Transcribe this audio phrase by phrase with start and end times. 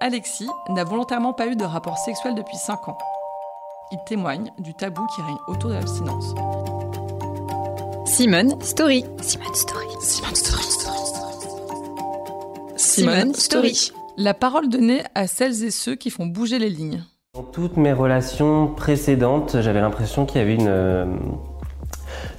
[0.00, 2.98] Alexis n'a volontairement pas eu de rapport sexuel depuis 5 ans.
[3.90, 6.34] Il témoigne du tabou qui règne autour de l'abstinence.
[8.06, 9.04] Simone Story.
[9.20, 9.86] Simone Story.
[10.00, 10.64] Simone Story.
[12.76, 13.90] Simone Story.
[14.16, 17.02] La parole donnée à celles et ceux qui font bouger les lignes.
[17.34, 21.06] Dans toutes mes relations précédentes, j'avais l'impression qu'il y avait une, euh,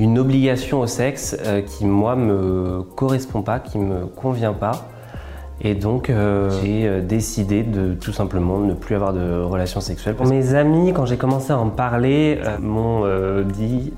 [0.00, 4.88] une obligation au sexe euh, qui, moi, me correspond pas, qui me convient pas.
[5.66, 10.14] Et donc, euh, j'ai euh, décidé de tout simplement ne plus avoir de relations sexuelles.
[10.26, 13.04] Mes amis, quand j'ai commencé à en parler, euh, m'ont
[13.42, 13.92] dit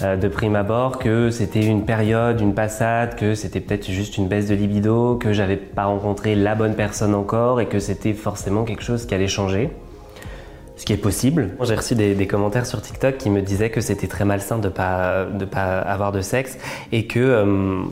[0.00, 4.48] de prime abord que c'était une période, une passade, que c'était peut-être juste une baisse
[4.48, 8.82] de libido, que j'avais pas rencontré la bonne personne encore et que c'était forcément quelque
[8.82, 9.70] chose qui allait changer.
[10.76, 11.50] Ce qui est possible.
[11.62, 14.68] J'ai reçu des, des commentaires sur TikTok qui me disaient que c'était très malsain de
[14.68, 16.58] pas de pas avoir de sexe
[16.90, 17.84] et que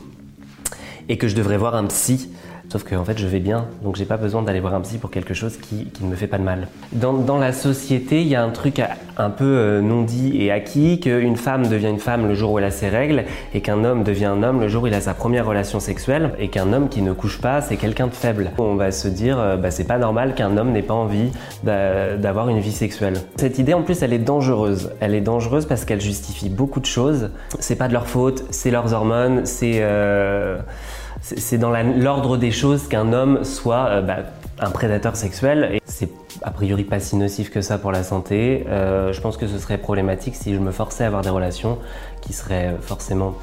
[1.08, 2.30] et que je devrais voir un psy.
[2.70, 4.98] Sauf que en fait je vais bien, donc j'ai pas besoin d'aller voir un psy
[4.98, 6.68] pour quelque chose qui, qui ne me fait pas de mal.
[6.92, 8.80] Dans, dans la société, il y a un truc
[9.16, 12.58] un peu euh, non dit et acquis qu'une femme devient une femme le jour où
[12.60, 15.00] elle a ses règles et qu'un homme devient un homme le jour où il a
[15.00, 18.52] sa première relation sexuelle et qu'un homme qui ne couche pas c'est quelqu'un de faible.
[18.58, 21.30] On va se dire euh, bah, c'est pas normal qu'un homme n'ait pas envie
[21.64, 23.14] d'a- d'avoir une vie sexuelle.
[23.36, 24.92] Cette idée en plus elle est dangereuse.
[25.00, 27.30] Elle est dangereuse parce qu'elle justifie beaucoup de choses.
[27.58, 30.58] C'est pas de leur faute, c'est leurs hormones, c'est euh,
[31.20, 34.18] c'est dans l'ordre des choses qu'un homme soit euh, bah,
[34.58, 35.70] un prédateur sexuel.
[35.74, 36.10] Et c'est
[36.42, 38.64] a priori pas si nocif que ça pour la santé.
[38.68, 41.78] Euh, je pense que ce serait problématique si je me forçais à avoir des relations
[42.22, 43.34] qui seraient forcément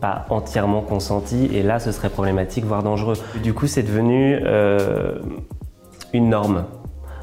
[0.00, 1.48] pas entièrement consenties.
[1.52, 3.16] Et là, ce serait problématique, voire dangereux.
[3.42, 5.18] Du coup, c'est devenu euh,
[6.12, 6.64] une norme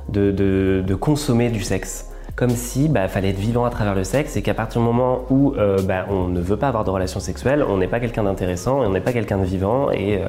[0.09, 2.10] de consommer du sexe.
[2.41, 5.25] Comme si bah, fallait être vivant à travers le sexe et qu'à partir du moment
[5.29, 8.23] où euh, bah, on ne veut pas avoir de relations sexuelles, on n'est pas quelqu'un
[8.23, 10.27] d'intéressant et on n'est pas quelqu'un de vivant et euh,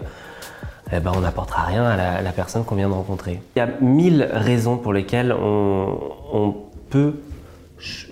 [0.92, 3.40] eh ben, on n'apportera rien à la, personne qu'on vient de rencontrer.
[3.56, 6.54] Il y a mille raisons pour lesquelles on,
[6.90, 7.14] peut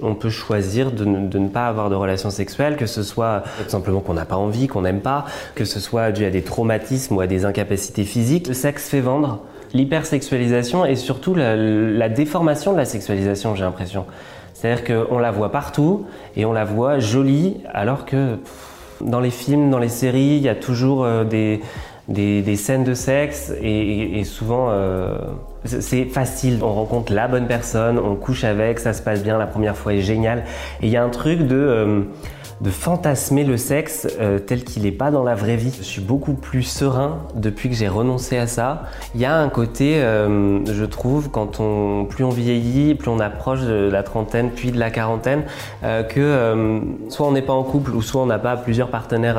[0.01, 4.15] on peut choisir de ne, pas avoir de relations sexuelles, que ce soit simplement qu'on
[4.15, 7.27] n'a pas envie, qu'on n'aime pas, que ce soit dû à des traumatismes ou à
[7.27, 8.49] des incapacités physiques.
[8.49, 9.41] Le sexe fait vendre,
[9.75, 14.07] l'hypersexualisation et surtout la, déformation de la sexualisation, j'ai l'impression.
[14.55, 18.39] C'est-à-dire qu'on la voit partout et on la voit jolie alors que
[19.01, 21.63] dans les films, dans les séries, il y a toujours euh, des,
[22.09, 25.17] des, scènes de sexe et, souvent euh,
[25.65, 26.59] c'est c'est facile.
[26.63, 29.95] On rencontre la bonne personne, on couche avec, ça se passe bien, la première fois
[29.95, 30.45] est géniale.
[30.83, 32.03] Et il y a un truc de, euh,
[32.61, 35.73] de fantasmer le sexe euh, tel qu'il n'est pas dans la vraie vie.
[35.79, 38.83] Je suis beaucoup plus serein depuis que j'ai renoncé à ça.
[39.15, 43.19] Il y a un côté, euh, je trouve, quand on plus on vieillit, plus on
[43.19, 45.45] approche de la trentaine, puis de la quarantaine,
[45.85, 49.37] euh, que soit on n'est pas en couple ou soit on n'a pas plusieurs partenaires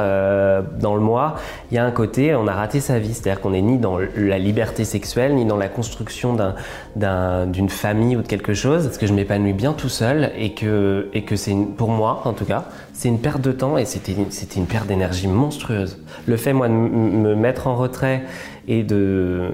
[0.79, 1.35] dans le mois.
[1.71, 3.97] Il y a un côté, on a raté sa vie, c'est-à-dire qu'on n'est ni dans
[4.17, 6.55] la liberté sexuelle, ni dans la construction d'un-
[6.95, 10.53] d'un- d'une famille ou de quelque chose, parce que je m'épanouis bien tout seul et
[10.53, 13.85] que, et que c'est pour moi, en tout cas, c'est une perte de temps et
[13.85, 15.97] c'était une- perte d'énergie monstrueuse.
[16.25, 18.23] Le fait, moi, de me mettre en retrait
[18.67, 19.49] et de,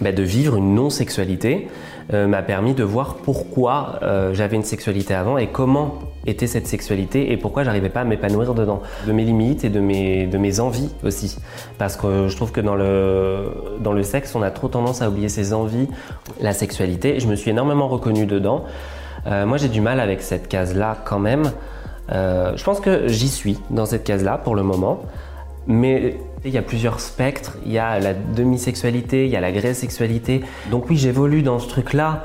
[0.00, 1.68] bah, de vivre une non-sexualité
[2.12, 6.66] euh, m'a permis de voir pourquoi euh, j'avais une sexualité avant et comment était cette
[6.66, 8.82] sexualité et pourquoi j'arrivais pas à m'épanouir dedans.
[9.06, 11.36] De mes limites et de mes, de mes envies aussi.
[11.78, 13.46] Parce que je trouve que dans le,
[13.80, 15.88] dans le sexe, on a trop tendance à oublier ses envies,
[16.40, 17.20] la sexualité.
[17.20, 18.64] Je me suis énormément reconnu dedans.
[19.26, 21.44] Euh, moi, j'ai du mal avec cette case-là quand même.
[22.10, 25.02] Euh, je pense que j'y suis dans cette case-là pour le moment.
[25.66, 27.56] Mais il y a plusieurs spectres.
[27.64, 30.42] Il y a la demi-sexualité, il y a la vraie sexualité.
[30.70, 32.24] Donc oui, j'évolue dans ce truc-là.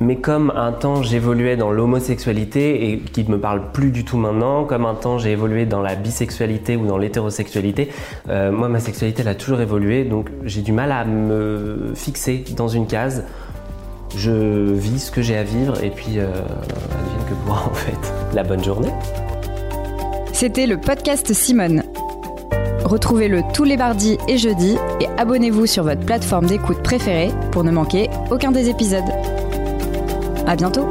[0.00, 4.16] Mais comme un temps j'évoluais dans l'homosexualité et qui ne me parle plus du tout
[4.16, 7.88] maintenant, comme un temps j'ai évolué dans la bisexualité ou dans l'hétérosexualité,
[8.28, 12.44] euh, moi ma sexualité elle a toujours évolué, donc j'ai du mal à me fixer
[12.56, 13.24] dans une case.
[14.16, 18.12] Je vis ce que j'ai à vivre et puis euh, advienne que pourra en fait.
[18.34, 18.92] La bonne journée.
[20.32, 21.82] C'était le podcast Simone.
[22.84, 27.70] Retrouvez-le tous les mardis et jeudis et abonnez-vous sur votre plateforme d'écoute préférée pour ne
[27.70, 29.10] manquer aucun des épisodes.
[30.46, 30.88] À bientôt!